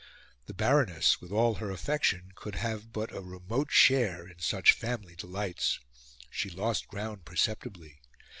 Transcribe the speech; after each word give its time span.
The 0.47 0.55
Baroness, 0.55 1.21
with 1.21 1.31
all 1.31 1.53
her 1.61 1.69
affection, 1.69 2.31
could 2.33 2.55
have 2.55 2.91
but 2.91 3.15
a 3.15 3.21
remote 3.21 3.69
share 3.71 4.27
in 4.27 4.39
such 4.39 4.71
family 4.71 5.15
delights. 5.15 5.79
She 6.31 6.49
lost 6.49 6.87
ground 6.87 7.23
perceptibly. 7.23 7.99